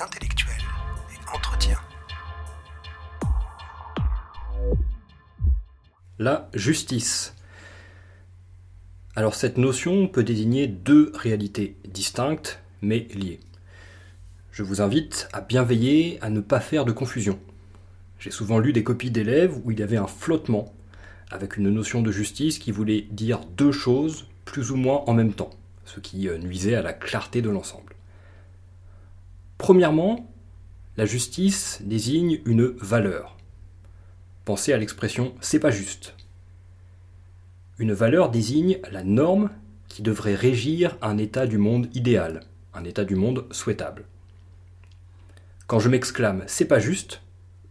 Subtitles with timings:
[0.00, 0.62] intellectuelle
[1.10, 1.78] et entretien.
[6.18, 7.34] La justice.
[9.16, 13.40] Alors cette notion peut désigner deux réalités distinctes mais liées.
[14.52, 17.38] Je vous invite à bien veiller à ne pas faire de confusion.
[18.18, 20.74] J'ai souvent lu des copies d'élèves où il y avait un flottement
[21.30, 25.32] avec une notion de justice qui voulait dire deux choses plus ou moins en même
[25.32, 25.50] temps,
[25.84, 27.94] ce qui euh, nuisait à la clarté de l'ensemble.
[29.60, 30.26] Premièrement,
[30.96, 33.36] la justice désigne une valeur.
[34.46, 36.14] Pensez à l'expression c'est pas juste.
[37.78, 39.50] Une valeur désigne la norme
[39.86, 42.40] qui devrait régir un état du monde idéal,
[42.72, 44.06] un état du monde souhaitable.
[45.66, 47.20] Quand je m'exclame c'est pas juste,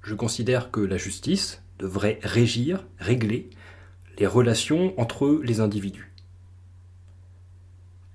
[0.03, 3.49] je considère que la justice devrait régir, régler
[4.19, 6.13] les relations entre les individus.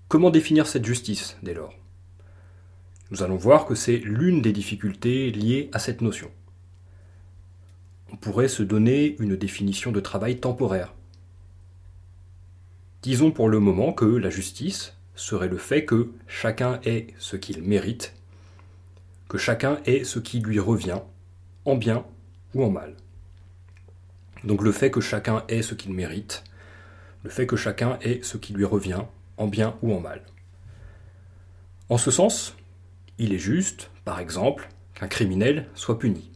[0.07, 1.75] Comment définir cette justice dès lors?
[3.11, 6.31] Nous allons voir que c'est l'une des difficultés liées à cette notion.
[8.13, 10.95] On pourrait se donner une définition de travail temporaire.
[13.03, 17.63] Disons pour le moment que la justice serait le fait que chacun ait ce qu'il
[17.63, 18.15] mérite,
[19.29, 21.01] que chacun ait ce qui lui revient,
[21.65, 22.05] en bien
[22.55, 22.97] ou en mal.
[24.43, 26.45] Donc le fait que chacun ait ce qu'il mérite,
[27.23, 29.03] le fait que chacun ait ce qui lui revient,
[29.37, 30.23] en bien ou en mal.
[31.89, 32.57] En ce sens,
[33.19, 36.31] il est juste, par exemple, qu'un criminel soit puni.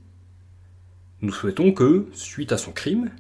[1.21, 3.11] Nous souhaitons que, suite à son crime,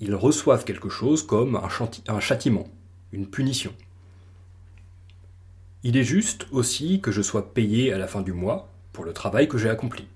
[0.00, 2.68] il reçoive quelque chose comme un, châtiment,
[3.12, 3.72] une punition.
[5.84, 9.12] Il est juste aussi que je sois payé à la fin du mois pour le
[9.12, 10.08] travail que j'ai accompli.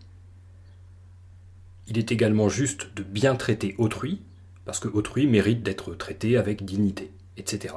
[1.87, 4.21] Il est également juste de bien traiter autrui,
[4.65, 7.75] parce que autrui mérite d'être traité avec dignité, etc.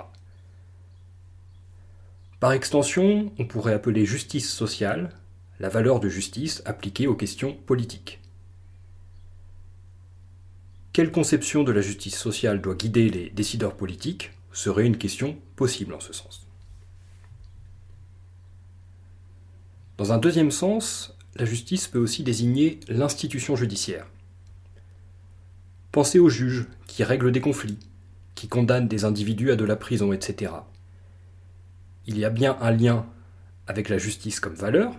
[2.39, 5.11] Par extension, on pourrait appeler justice sociale
[5.59, 8.19] la valeur de justice appliquée aux questions politiques.
[10.91, 15.93] Quelle conception de la justice sociale doit guider les décideurs politiques serait une question possible
[15.93, 16.47] en ce sens.
[19.97, 24.07] Dans un deuxième sens, la justice peut aussi désigner l'institution judiciaire.
[25.91, 27.79] Pensez aux juges qui règlent des conflits,
[28.35, 30.51] qui condamnent des individus à de la prison, etc.
[32.07, 33.05] Il y a bien un lien
[33.67, 34.93] avec la justice comme valeur,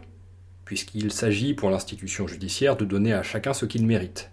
[0.64, 4.30] puisqu'il s'agit pour l'institution judiciaire de donner à chacun ce qu'il mérite.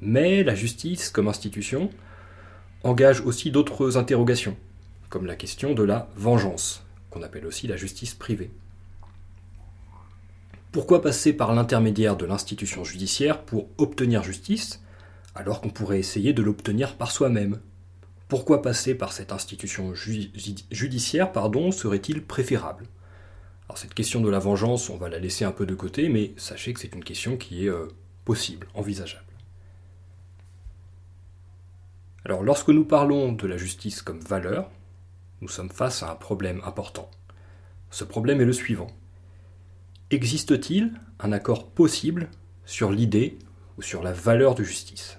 [0.00, 1.90] Mais la justice comme institution
[2.84, 4.56] engage aussi d'autres interrogations,
[5.08, 8.50] comme la question de la vengeance, qu'on appelle aussi la justice privée.
[10.70, 14.82] Pourquoi passer par l'intermédiaire de l'institution judiciaire pour obtenir justice,
[15.34, 17.58] alors qu'on pourrait essayer de l'obtenir par soi-même?
[18.28, 21.30] Pourquoi passer par cette institution judiciaire
[21.72, 22.86] serait-il préférable?
[23.68, 26.32] Alors cette question de la vengeance, on va la laisser un peu de côté, mais
[26.36, 27.86] sachez que c'est une question qui est euh,
[28.24, 29.24] possible, envisageable.
[32.24, 34.70] Alors lorsque nous parlons de la justice comme valeur,
[35.40, 37.08] nous sommes face à un problème important.
[37.90, 38.88] Ce problème est le suivant.
[40.10, 42.28] Existe-t-il un accord possible
[42.64, 43.38] sur l'idée
[43.78, 45.18] ou sur la valeur de justice?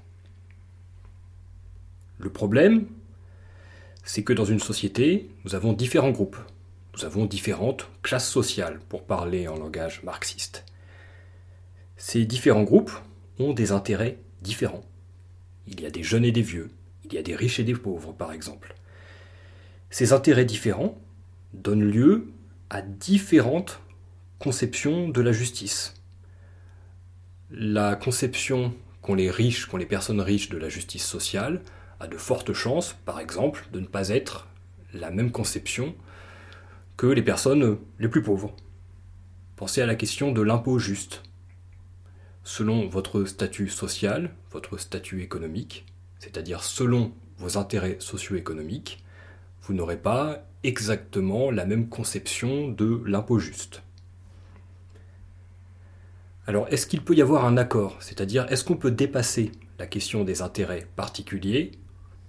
[2.19, 2.87] Le problème,
[4.07, 6.37] c'est que dans une société, nous avons différents groupes,
[6.95, 10.63] nous avons différentes classes sociales, pour parler en langage marxiste.
[11.97, 12.93] Ces différents groupes
[13.37, 14.85] ont des intérêts différents.
[15.67, 16.69] Il y a des jeunes et des vieux,
[17.03, 18.75] il y a des riches et des pauvres, par exemple.
[19.89, 20.97] Ces intérêts différents
[21.53, 22.31] donnent lieu
[22.69, 23.81] à différentes
[24.39, 25.95] conception de la justice.
[27.51, 31.61] La conception qu'ont les riches, qu'ont les personnes riches de la justice sociale
[31.99, 34.47] a de fortes chances, par exemple, de ne pas être
[34.93, 35.95] la même conception
[36.95, 38.55] que les personnes les plus pauvres.
[39.55, 41.23] Pensez à la question de l'impôt juste.
[42.43, 45.85] Selon votre statut social, votre statut économique,
[46.19, 49.03] c'est-à-dire selon vos intérêts socio-économiques,
[49.63, 53.83] vous n'aurez pas exactement la même conception de l'impôt juste.
[56.47, 57.97] Alors, est-ce qu'il peut y avoir un accord?
[57.99, 61.71] C'est-à-dire, est-ce qu'on peut dépasser la question des intérêts particuliers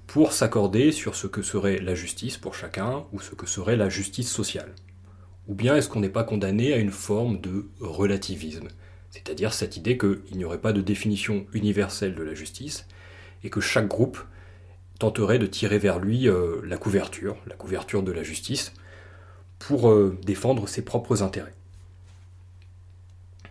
[0.08, 3.90] pour s'accorder sur ce que serait la justice pour chacun ou ce que serait la
[3.90, 4.75] justice sociale
[5.49, 8.69] Ou bien est-ce qu'on n'est pas condamné à une forme de relativisme
[9.10, 12.87] C'est-à-dire cette idée qu'il n'y aurait pas de définition universelle de la justice
[13.44, 14.19] et que chaque groupe
[14.99, 18.72] tenterait de tirer vers lui euh, la couverture, la couverture de la justice,
[19.58, 21.54] pour euh, défendre ses propres intérêts.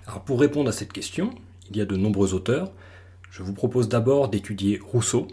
[0.08, 1.36] Alors pour répondre à cette question,
[1.70, 2.72] il y a de nombreux auteurs.
[3.30, 5.28] Je vous propose d'abord d'étudier Rousseau,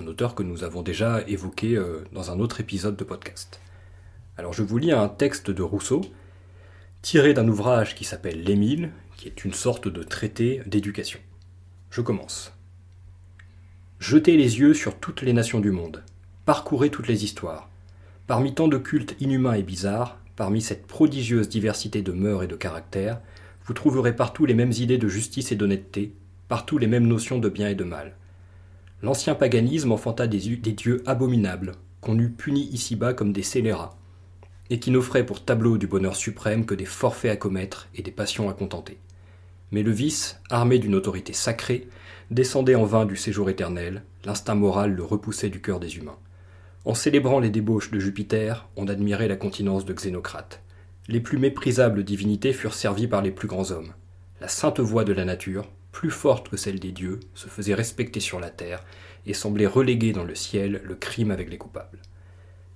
[0.00, 3.60] un auteur que nous avons déjà évoqué euh, dans un autre épisode de podcast.
[4.36, 6.02] Alors je vous lis un texte de Rousseau
[7.02, 11.20] tiré d'un ouvrage qui s'appelle L'Émile, qui est une sorte de traité d'éducation.
[11.90, 12.52] Je commence.
[13.98, 16.04] Jetez les yeux sur toutes les nations du monde,
[16.44, 17.68] parcourez toutes les histoires.
[18.26, 22.56] Parmi tant de cultes inhumains et bizarres, parmi cette prodigieuse diversité de mœurs et de
[22.56, 23.20] caractères,
[23.64, 26.12] vous trouverez partout les mêmes idées de justice et d'honnêteté,
[26.46, 28.17] partout les mêmes notions de bien et de mal.
[29.00, 33.96] L'ancien paganisme enfanta des, dieux abominables, qu'on eût punis ici-bas comme des scélérats,
[34.70, 38.10] et qui n'offraient pour tableau du bonheur suprême que des forfaits à commettre et des
[38.10, 38.98] passions à contenter.
[39.70, 41.88] Mais le vice, armé d'une autorité sacrée,
[42.32, 46.18] descendait en vain du séjour éternel, l'instinct moral le repoussait du cœur des humains.
[46.84, 50.60] En célébrant les débauches de Jupiter, on admirait la continence de Xénocrate.
[51.06, 53.92] Les plus méprisables divinités furent servies par les plus grands hommes.
[54.40, 55.68] La sainte voix de la nature,
[55.98, 58.84] plus forte que celle des dieux, se faisait respecter sur la terre
[59.26, 61.98] et semblait reléguer dans le ciel le crime avec les coupables.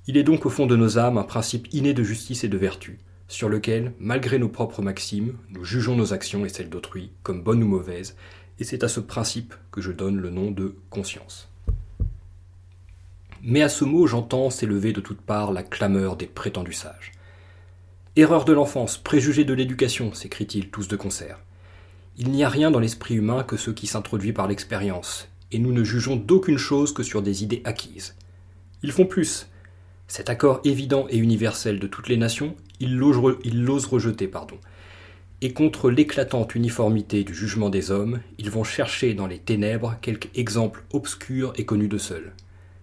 [0.08, 2.58] Il est donc au fond de nos âmes un principe inné de justice et de
[2.58, 2.98] vertu,
[3.28, 7.62] sur lequel, malgré nos propres maximes, nous jugeons nos actions et celles d'autrui comme bonnes
[7.62, 8.16] ou mauvaises,
[8.58, 11.48] et c'est à ce principe que je donne le nom de conscience.
[13.40, 17.12] Mais à ce mot, j'entends s'élever de toutes parts la clameur des prétendus sages.
[18.16, 21.38] Erreur de l'enfance, préjugé de l'éducation, s'écrient-ils tous de concert.
[22.18, 25.72] Il n'y a rien dans l'esprit humain que ce qui s'introduit par l'expérience, et nous
[25.72, 28.16] ne jugeons d'aucune chose que sur des idées acquises.
[28.82, 29.48] Ils font plus.
[30.08, 34.58] Cet accord évident et universel de toutes les nations, ils l'osent rejeter, pardon.
[35.40, 40.28] Et contre l'éclatante uniformité du jugement des hommes, ils vont chercher dans les ténèbres quelque
[40.38, 42.34] exemple obscur et connu de seuls,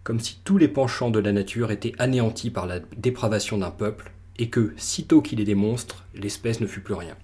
[0.04, 4.12] comme si tous les penchants de la nature étaient anéantis par la dépravation d'un peuple,
[4.40, 5.58] et que, sitôt qu'il est des
[6.16, 7.16] l'espèce ne fut plus rien.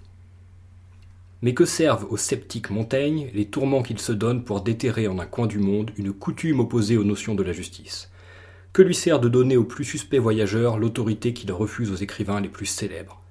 [1.42, 5.26] Mais que servent au sceptique Montaigne les tourments qu'il se donne pour déterrer en un
[5.26, 8.10] coin du monde une coutume opposée aux notions de la justice?
[8.72, 12.48] Que lui sert de donner aux plus suspects voyageurs l'autorité qu'il refuse aux écrivains les
[12.48, 13.22] plus célèbres?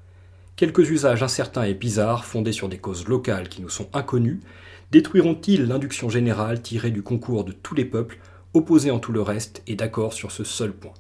[0.56, 4.40] Quelques usages incertains et bizarres, fondés sur des causes locales qui nous sont inconnues,
[4.92, 8.20] détruiront-ils l'induction générale tirée du concours de tous les peuples,
[8.54, 10.94] opposés en tout le reste et d'accord sur ce seul point?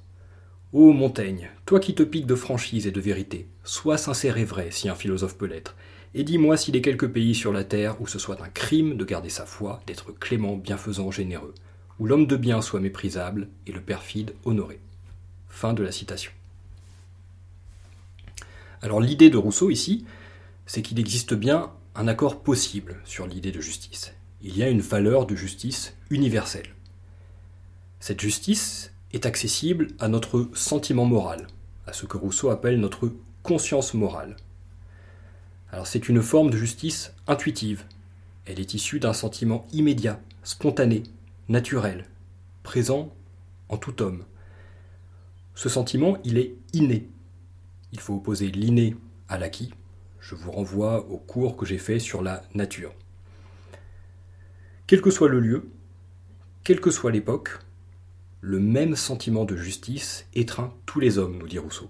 [0.73, 4.71] Ô Montaigne, toi qui te piques de franchise et de vérité, sois sincère et vrai
[4.71, 5.75] si un philosophe peut l'être,
[6.15, 9.03] et dis-moi s'il est quelque pays sur la terre où ce soit un crime de
[9.03, 11.53] garder sa foi, d'être clément, bienfaisant, généreux,
[11.99, 14.79] où l'homme de bien soit méprisable et le perfide honoré.
[15.49, 16.31] Fin de la citation.
[18.81, 20.05] Alors l'idée de Rousseau ici,
[20.65, 24.13] c'est qu'il existe bien un accord possible sur l'idée de justice.
[24.41, 26.75] Il y a une valeur de justice universelle.
[27.99, 31.47] Cette justice est accessible à notre sentiment moral,
[31.87, 33.11] à ce que Rousseau appelle notre
[33.43, 34.37] conscience morale.
[35.83, 37.83] C'est une forme de justice intuitive.
[38.45, 41.03] Elle est issue d'un sentiment immédiat, spontané,
[41.49, 42.05] naturel,
[42.63, 43.13] présent
[43.69, 44.23] en tout homme.
[45.55, 47.09] Ce sentiment, il est inné.
[47.91, 48.95] Il faut opposer l'inné
[49.27, 49.73] à l'acquis.
[50.19, 52.93] Je vous renvoie au cours que j'ai fait sur la nature.
[54.87, 55.69] Quel que soit le lieu,
[56.63, 57.59] quelle que soit l'époque,
[58.41, 61.89] le même sentiment de justice étreint tous les hommes, nous dit Rousseau.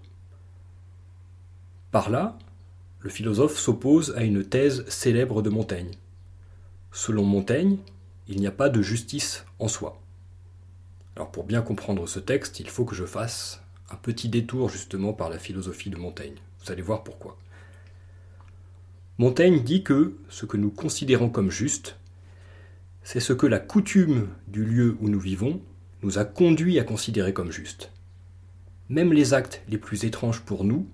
[1.91, 2.37] Par là,
[3.05, 5.91] le philosophe s'oppose à une thèse célèbre de Montaigne.
[6.91, 7.77] Selon Montaigne,
[8.27, 10.01] il n'y a pas de justice en soi.
[11.15, 13.61] Alors pour bien comprendre ce texte, il faut que je fasse
[13.91, 16.33] un petit détour justement par la philosophie de Montaigne.
[16.59, 17.37] Vous allez voir pourquoi.
[19.19, 21.97] Montaigne dit que ce que nous considérons comme juste,
[23.03, 25.61] c'est ce que la coutume du lieu où nous vivons
[26.01, 27.91] nous a conduit à considérer comme juste.
[28.89, 30.87] Même les actes les plus étranges pour nous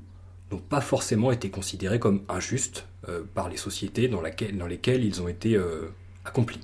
[0.51, 5.27] n'ont pas forcément été considérés comme injustes euh, par les sociétés dans, lesquelles ils ont
[5.27, 5.89] été euh,
[6.25, 6.62] accomplis.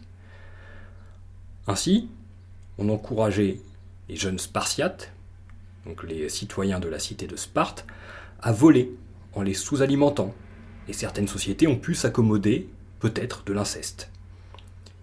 [1.68, 2.10] Ainsi,
[2.78, 3.60] on encourageait
[4.10, 5.12] les jeunes Spartiates,
[5.86, 7.86] donc les citoyens de la cité de Sparte,
[8.42, 8.92] à voler
[9.34, 10.34] en les sous-alimentant,
[10.88, 14.10] et certaines sociétés ont pu s'accommoder peut-être de l'inceste.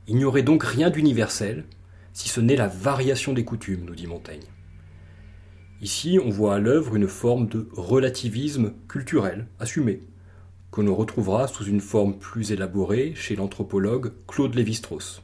[0.06, 1.64] Il n'y aurait donc rien d'universel,
[2.12, 4.53] si ce n'est la variation des coutumes, nous dit Montaigne.
[5.84, 10.00] Ici, on voit à l'œuvre une forme de relativisme culturel assumé,
[10.72, 15.20] que l'on retrouvera sous une forme plus élaborée chez l'anthropologue Claude Lévi-Strauss.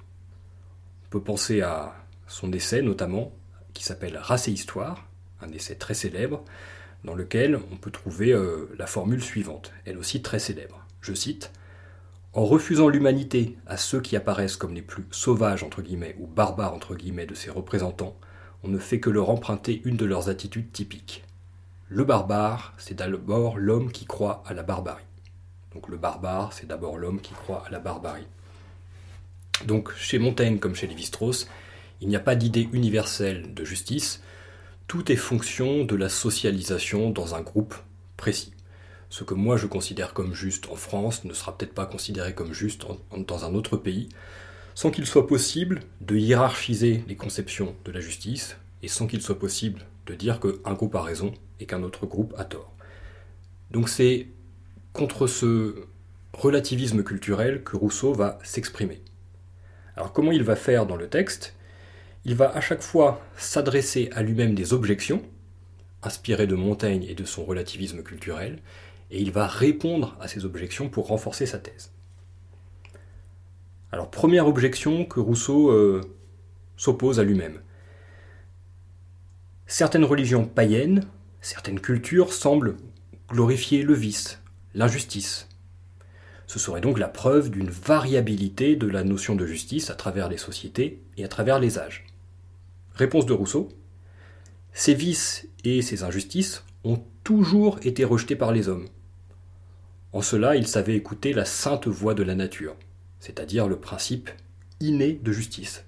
[1.07, 1.95] On peut penser à
[2.27, 3.33] son essai notamment,
[3.73, 5.09] qui s'appelle Race et Histoire,
[5.41, 6.45] un essai très célèbre,
[7.05, 10.85] dans lequel on peut trouver euh, la formule suivante, elle aussi très célèbre.
[11.01, 11.53] Je cite
[12.35, 16.75] En refusant l'humanité à ceux qui apparaissent comme les plus sauvages entre guillemets ou barbares
[16.75, 18.15] entre guillemets de ses représentants,
[18.63, 21.25] on ne fait que leur emprunter une de leurs attitudes typiques.
[21.89, 25.05] Le barbare, c'est d'abord l'homme qui croit à la barbarie.
[25.75, 28.27] Donc le barbare, c'est d'abord l'homme qui croit à la barbarie.
[29.67, 31.49] Donc chez Montaigne comme chez Lévi-Strauss,
[32.01, 34.23] il n'y a pas d'idée universelle de justice,
[34.87, 37.75] tout est fonction de la socialisation dans un groupe
[38.17, 38.53] précis.
[39.09, 42.53] Ce que moi je considère comme juste en France ne sera peut-être pas considéré comme
[42.53, 44.09] juste dans un autre pays,
[44.75, 49.39] sans qu'il soit possible de hiérarchiser les conceptions de la justice, et sans qu'il soit
[49.39, 52.73] possible de dire qu'un groupe a raison et qu'un autre groupe a tort.
[53.71, 54.29] Donc c'est
[54.93, 55.85] contre ce
[56.33, 59.03] relativisme culturel que Rousseau va s'exprimer.
[59.97, 61.55] Alors comment il va faire dans le texte?
[62.25, 65.23] Il va à chaque fois s'adresser à lui-même des objections,
[66.03, 68.61] inspirées de Montaigne et de son relativisme culturel,
[69.11, 71.93] et il va répondre à ces objections pour renforcer sa thèse.
[73.93, 76.01] Alors première objection que Rousseau euh,
[76.77, 77.61] s'oppose à lui-même.
[79.67, 81.07] Certaines religions païennes,
[81.41, 82.77] certaines cultures semblent
[83.29, 84.43] glorifier le vice,
[84.75, 85.49] l'injustice.
[86.47, 90.37] Ce serait donc la preuve d'une variabilité de la notion de justice à travers les
[90.37, 92.07] sociétés et à travers les âges.
[92.95, 93.69] Réponse de Rousseau.
[94.73, 98.89] Ces vices et ces injustices ont toujours été rejetés par les hommes.
[100.13, 102.75] En cela, ils savaient écouter la sainte voix de la nature,
[103.21, 104.31] c'est-à-dire le principe
[104.81, 105.85] inné de justice.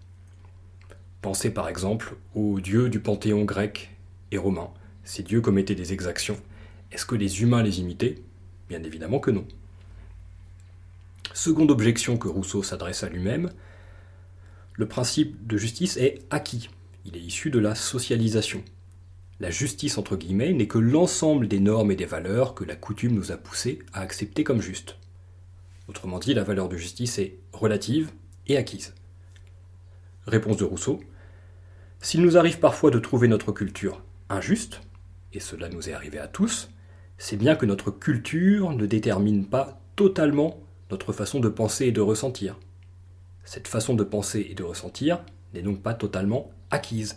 [1.22, 3.90] Pensez par exemple aux dieux du panthéon grec
[4.30, 4.70] et romain.
[5.04, 6.38] Ces dieux commettaient des exactions.
[6.90, 8.16] Est-ce que les humains les imitaient?
[8.68, 9.46] Bien évidemment que non.
[11.32, 13.50] Seconde objection que Rousseau s'adresse à lui-même,
[14.74, 16.68] le principe de justice est acquis.
[17.04, 18.62] Il est issu de la socialisation.
[19.40, 23.14] La justice, entre guillemets, n'est que l'ensemble des normes et des valeurs que la coutume
[23.14, 24.98] nous a poussés à accepter comme justes.
[25.88, 28.12] Autrement dit, la valeur de justice est relative
[28.46, 28.94] et acquise.
[30.26, 31.00] Réponse de Rousseau.
[32.00, 34.80] S'il nous arrive parfois de trouver notre culture injuste,
[35.32, 36.70] et cela nous est arrivé à tous,
[37.18, 40.60] c'est bien que notre culture ne détermine pas totalement
[40.90, 42.58] notre façon de penser et de ressentir.
[43.44, 45.24] Cette façon de penser et de ressentir
[45.54, 47.16] n'est donc pas totalement acquise.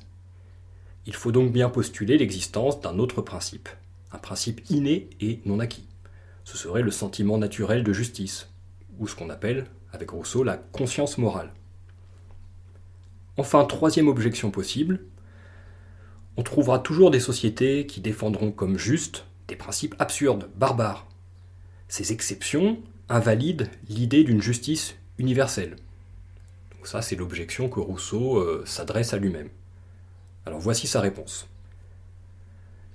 [1.05, 3.69] Il faut donc bien postuler l'existence d'un autre principe,
[4.11, 5.87] un principe inné et non acquis.
[6.43, 8.49] Ce serait le sentiment naturel de justice,
[8.99, 11.51] ou ce qu'on appelle, avec Rousseau, la conscience morale.
[13.37, 15.01] Enfin, troisième objection possible,
[16.37, 21.07] on trouvera toujours des sociétés qui défendront comme justes des principes absurdes, barbares.
[21.87, 25.75] Ces exceptions invalident l'idée d'une justice universelle.
[26.71, 29.49] Donc ça, c'est l'objection que Rousseau euh, s'adresse à lui-même.
[30.45, 31.47] Alors voici sa réponse.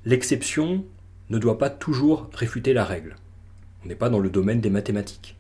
[0.05, 0.85] L'exception
[1.31, 3.17] ne doit pas toujours réfuter la règle.
[3.85, 5.37] On n'est pas dans le domaine des mathématiques.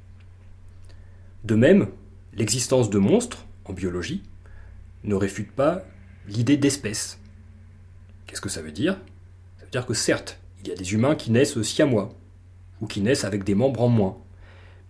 [1.44, 1.88] De même,
[2.34, 4.22] l'existence de monstres, en biologie,
[5.04, 5.82] ne réfute pas
[6.28, 7.18] l'idée d'espèce.
[8.26, 8.98] Qu'est-ce que ça veut dire?
[9.58, 12.14] Ça veut dire que certes, il y a des humains qui naissent siamois,
[12.80, 14.18] ou qui naissent avec des membres en moins,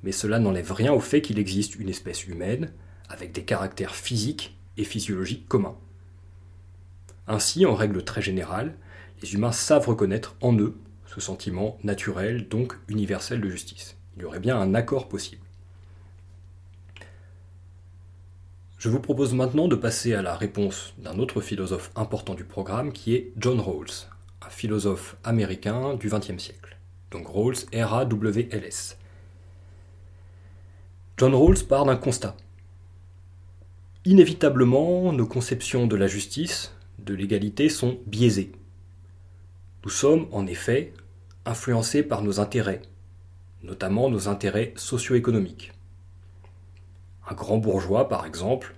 [0.02, 2.72] mais cela n'enlève rien au fait qu'il existe une espèce humaine
[3.08, 5.76] avec des caractères physiques et physiologiques communs.
[7.26, 8.74] Ainsi, en règle très générale,
[9.22, 10.76] les humains savent reconnaître en eux
[11.06, 13.96] ce sentiment naturel, donc universel de justice.
[14.16, 15.42] Il y aurait bien un accord possible.
[18.80, 22.92] Je vous propose maintenant de passer à la réponse d'un autre philosophe important du programme
[22.92, 24.08] qui est John Rawls,
[24.40, 26.78] un philosophe américain du XXe siècle.
[27.10, 28.96] Donc Rawls, R-A-W-L-S.
[31.18, 32.34] John Rawls part d'un constat.
[34.06, 38.52] Inévitablement, nos conceptions de la justice, de l'égalité sont biaisées.
[39.84, 40.94] Nous sommes, en effet,
[41.44, 42.80] influencés par nos intérêts,
[43.62, 45.70] notamment nos intérêts socio-économiques.
[47.30, 48.74] Un grand bourgeois, par exemple,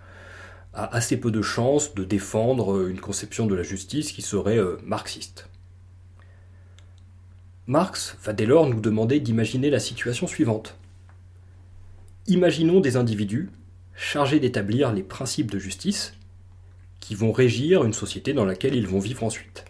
[0.74, 4.76] a assez peu de chances de défendre une conception de la justice qui serait euh,
[4.84, 5.48] marxiste.
[7.66, 10.76] Marx va dès lors nous demander d'imaginer la situation suivante.
[12.26, 13.50] Imaginons des individus
[13.94, 16.14] chargés d'établir les principes de justice
[17.00, 19.64] qui vont régir une société dans laquelle ils vont vivre ensuite.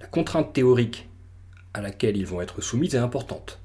[0.00, 1.08] La contrainte théorique
[1.74, 3.58] à laquelle ils vont être soumis est importante.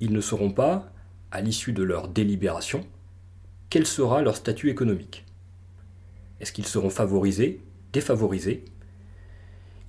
[0.00, 0.93] Ils ne sauront pas
[1.34, 2.86] à l'issue de leur délibération,
[3.68, 5.24] quel sera leur statut économique?
[6.40, 7.60] Est-ce qu'ils seront favorisés,
[7.92, 8.64] défavorisés?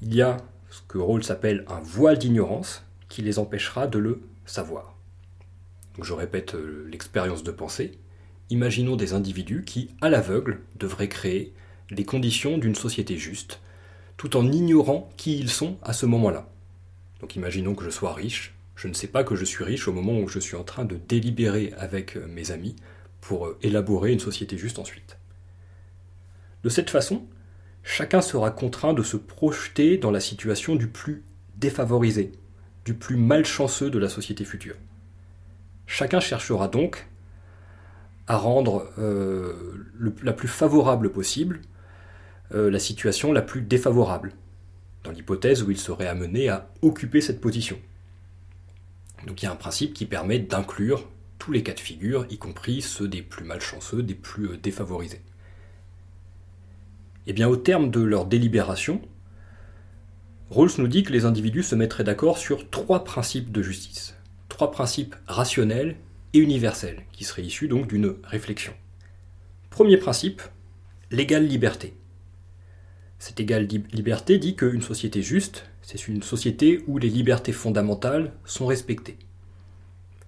[0.02, 0.38] Il y a
[0.72, 4.96] ce que Rawls appelle un voile d'ignorance qui les empêchera de le savoir.
[6.02, 8.00] je répète euh, l'expérience de pensée.
[8.50, 11.54] Imaginons des individus qui, à l'aveugle, devraient créer
[11.92, 13.60] les conditions d'une société juste,
[14.18, 16.50] tout en ignorant qui ils sont à ce moment-là.
[17.22, 19.94] Donc imaginons que je sois riche, je ne sais pas que je suis riche au
[19.94, 22.76] moment où je suis en train de délibérer avec euh, mes amis
[23.22, 25.18] pour euh, élaborer une société juste ensuite.
[26.64, 27.26] De cette façon,
[27.84, 31.24] chacun sera contraint de se projeter dans la situation du plus
[31.56, 32.34] défavorisé,
[32.84, 34.76] du plus malchanceux de la société future.
[35.88, 37.08] Chacun cherchera donc
[38.28, 39.54] à rendre euh,
[40.24, 41.62] la plus favorable possible
[42.52, 44.32] la situation la plus défavorable,
[45.04, 47.78] dans l'hypothèse où il serait amené à occuper cette position.
[49.26, 51.08] Donc il y a un principe qui permet d'inclure
[51.40, 55.22] tous les cas de figure, y compris ceux des plus malchanceux, des plus euh, défavorisés.
[57.28, 59.02] Et eh bien au terme de leur délibération,
[60.52, 64.16] Rawls nous dit que les individus se mettraient d'accord sur trois principes de justice,
[64.48, 65.98] trois principes rationnels
[66.34, 68.74] et universels, qui seraient issus donc d'une réflexion.
[69.72, 70.44] Premier principe,
[71.10, 71.96] l'égale liberté.
[73.18, 78.66] Cette égale liberté dit qu'une société juste, c'est une société où les libertés fondamentales sont
[78.66, 79.20] respectées.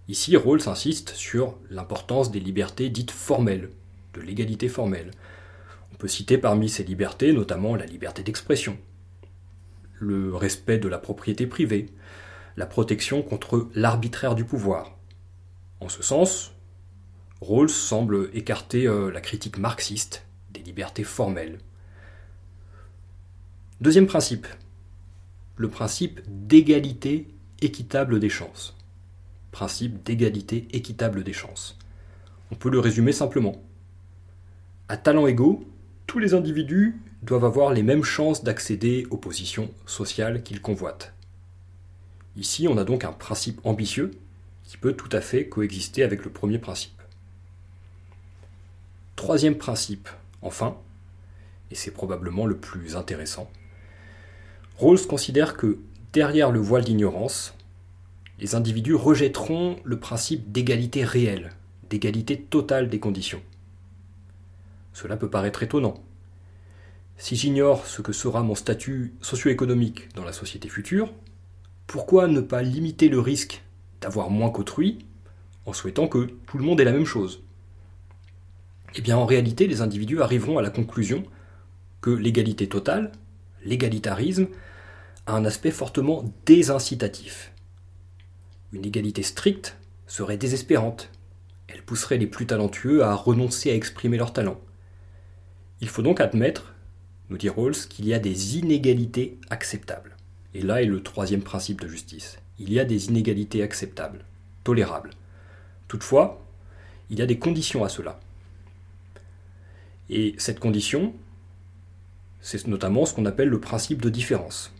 [0.07, 3.71] Ici, Rawls insiste sur l'importance des libertés dites formelles,
[4.13, 5.09] de l'égalité formelle.
[5.91, 8.77] On peut citer parmi ces libertés notamment la liberté d'expression,
[9.99, 11.87] le respect de la propriété privée,
[12.55, 14.95] la protection contre l'arbitraire du pouvoir.
[15.79, 16.53] En ce sens,
[17.41, 21.57] Rawls semble écarter euh, la critique marxiste des libertés formelles.
[23.81, 24.45] Deuxième principe,
[25.57, 27.27] le principe d'égalité
[27.61, 28.75] équitable des chances.
[29.51, 31.77] Principe d'égalité équitable des chances.
[32.51, 33.61] On peut le résumer simplement.
[34.87, 35.65] À talent égaux,
[36.05, 41.13] tous les individus doivent avoir les mêmes chances d'accéder aux positions sociales qu'ils convoitent.
[42.35, 44.11] Ici, on a donc un principe ambitieux
[44.63, 47.01] qui peut tout à fait coexister avec le premier principe.
[49.15, 50.07] Troisième principe,
[50.43, 50.77] enfin,
[51.71, 53.49] et c'est probablement le plus intéressant,
[54.77, 55.79] Rawls considère que
[56.13, 57.55] derrière le voile d'ignorance,
[58.39, 61.51] les individus rejetteront le principe d'égalité réelle,
[61.89, 63.41] d'égalité totale des conditions.
[64.93, 65.95] Cela peut paraître étonnant,
[67.19, 71.11] si j'ignore ce que sera mon statut socio-économique dans la société future,
[71.87, 73.63] pourquoi ne pas limiter le risque
[74.01, 74.99] d'avoir moins qu'autrui
[75.65, 77.41] en souhaitant que tout le monde ait la même chose?
[78.93, 81.23] Eh bien en réalité, les individus arriveront à la conclusion
[82.01, 83.11] que l'égalité totale,
[83.65, 84.47] l'égalitarisme,
[85.27, 87.53] a un aspect fortement désincitatif.
[88.73, 91.09] Une égalité stricte serait désespérante.
[91.67, 94.59] Elle pousserait les plus talentueux à renoncer à exprimer leur talent.
[95.81, 96.73] Il faut donc admettre
[97.29, 100.15] nous dit Rawls qu'il y a des inégalités acceptables.
[100.53, 102.39] Et là est le troisième principe de justice.
[102.59, 104.23] Il y a des inégalités acceptables,
[104.63, 105.11] tolérables.
[105.87, 106.41] Toutefois,
[107.09, 108.19] il y a des conditions à cela.
[110.09, 111.13] Et cette condition,
[112.39, 114.71] c'est notamment ce qu'on appelle le principe de différence.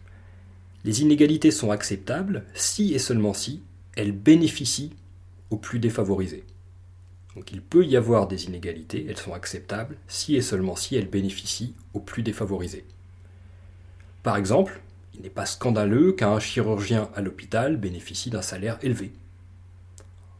[0.88, 3.62] Les inégalités sont acceptables si et seulement si
[3.98, 4.94] elles bénéficient
[5.50, 6.46] aux plus défavorisés.
[7.36, 11.10] Donc il peut y avoir des inégalités, elles sont acceptables si et seulement si elles
[11.10, 12.86] bénéficient aux plus défavorisés.
[14.24, 14.80] Par exemple,
[15.14, 19.12] il n'est pas scandaleux qu'un chirurgien à l'hôpital bénéficie d'un salaire élevé.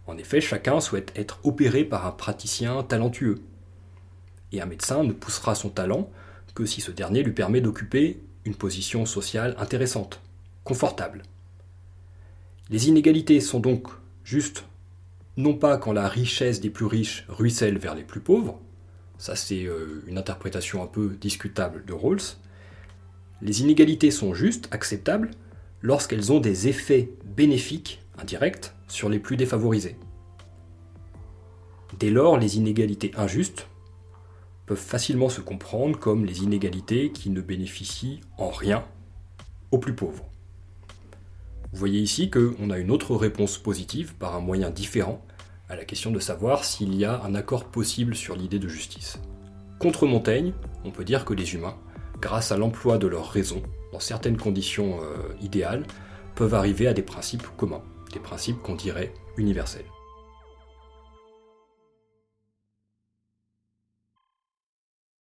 [0.06, 3.42] En effet, chacun souhaite être opéré par un praticien talentueux.
[4.54, 6.10] Et un médecin ne poussera son talent
[6.56, 10.22] que si ce dernier lui permet d'occuper une position sociale intéressante,
[12.70, 13.88] Les inégalités sont donc
[14.24, 14.66] juste
[15.38, 18.60] non pas quand la richesse des plus riches ruisselle vers les plus pauvres,
[19.18, 22.22] ça c'est euh, une interprétation un peu discutable de Rawls,
[23.42, 25.30] les inégalités sont justes, acceptables,
[25.82, 29.96] lorsqu'elles ont des effets bénéfiques, indirects, sur les plus défavorisés.
[32.00, 33.68] Dès lors, les inégalités injustes
[34.66, 38.84] peuvent facilement se comprendre comme les inégalités qui ne bénéficient en rien
[39.72, 40.26] aux plus pauvres.
[41.72, 45.22] Vous voyez ici qu'on a une autre réponse positive par un moyen différent
[45.70, 49.20] à la question de savoir s'il y a un accord possible sur l'idée de justice.
[49.80, 50.54] Contre Montaigne,
[50.86, 51.76] on peut dire que les humains,
[52.22, 55.86] grâce à l'emploi de leur raison, dans certaines conditions euh, idéales,
[56.36, 59.86] peuvent arriver à des principes communs, des principes qu'on dirait universels.